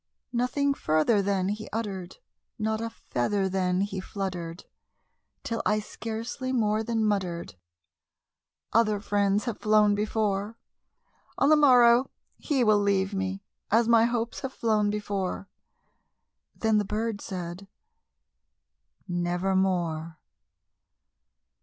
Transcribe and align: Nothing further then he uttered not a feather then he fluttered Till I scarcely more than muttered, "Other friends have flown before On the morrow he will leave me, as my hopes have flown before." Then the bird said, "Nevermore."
Nothing 0.33 0.73
further 0.73 1.21
then 1.21 1.49
he 1.49 1.69
uttered 1.71 2.17
not 2.57 2.81
a 2.81 2.89
feather 2.89 3.47
then 3.47 3.81
he 3.81 3.99
fluttered 3.99 4.65
Till 5.43 5.61
I 5.63 5.79
scarcely 5.79 6.51
more 6.51 6.81
than 6.81 7.05
muttered, 7.05 7.53
"Other 8.73 8.99
friends 8.99 9.45
have 9.45 9.59
flown 9.59 9.93
before 9.93 10.57
On 11.37 11.49
the 11.49 11.55
morrow 11.55 12.09
he 12.35 12.63
will 12.63 12.79
leave 12.79 13.13
me, 13.13 13.43
as 13.69 13.87
my 13.87 14.05
hopes 14.05 14.39
have 14.39 14.53
flown 14.53 14.89
before." 14.89 15.47
Then 16.55 16.79
the 16.79 16.83
bird 16.83 17.21
said, 17.21 17.67
"Nevermore." 19.07 20.17